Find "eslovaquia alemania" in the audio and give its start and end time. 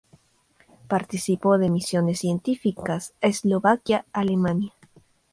3.27-4.73